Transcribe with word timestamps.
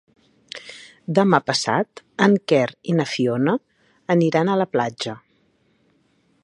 Demà 1.19 1.39
passat 1.49 2.01
en 2.27 2.33
Quer 2.51 2.65
i 2.93 2.97
na 3.01 3.07
Fiona 3.13 3.55
aniran 4.17 4.53
a 4.55 4.59
la 4.63 4.69
platja. 4.77 5.17